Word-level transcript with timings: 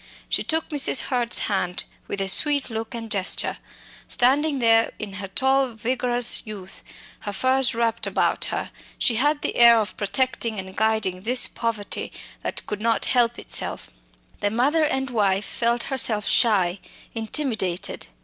She 0.29 0.41
took 0.41 0.69
Mrs. 0.69 0.99
Hurd's 1.01 1.37
hand 1.45 1.83
with 2.07 2.19
a 2.21 2.27
sweet 2.27 2.71
look 2.71 2.95
and 2.95 3.11
gesture. 3.11 3.59
Standing 4.07 4.57
there 4.57 4.93
in 4.97 5.13
her 5.21 5.27
tall 5.27 5.67
vigorous 5.75 6.41
youth, 6.43 6.81
her 7.19 7.31
furs 7.31 7.75
wrapped 7.75 8.07
about 8.07 8.45
her, 8.45 8.71
she 8.97 9.17
had 9.17 9.43
the 9.43 9.55
air 9.57 9.77
of 9.79 9.95
protecting 9.97 10.57
and 10.57 10.75
guiding 10.75 11.21
this 11.21 11.45
poverty 11.47 12.11
that 12.41 12.65
could 12.65 12.81
not 12.81 13.05
help 13.05 13.37
itself. 13.37 13.91
The 14.39 14.49
mother 14.49 14.85
and 14.85 15.11
wife 15.11 15.45
felt 15.45 15.83
herself 15.83 16.27
shy, 16.27 16.79
intimidated. 17.13 18.07